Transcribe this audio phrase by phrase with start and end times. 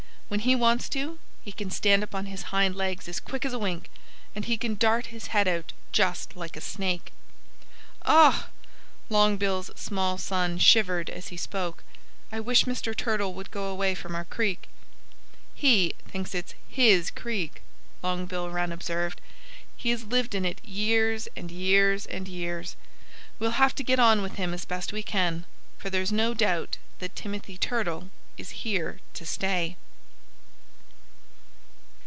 [0.31, 3.51] "When he wants to, he can stand up on his hind legs as quick as
[3.51, 3.89] a wink.
[4.33, 7.11] And he can dart his head out just like a snake."
[8.03, 8.45] "Ugh!"
[9.09, 11.83] Long Bill's small son shivered as he spoke.
[12.31, 12.95] "I wish Mr.
[12.95, 14.69] Turtle would go away from our creek."
[15.53, 17.61] "He thinks it's his creek,"
[18.01, 19.19] Long Bill Wren observed.
[19.75, 22.77] "He has lived in it years and years and years.
[23.37, 25.43] We'll have to get on with him as best we can,
[25.77, 29.75] for there's no doubt that Timothy Turtle is here to stay."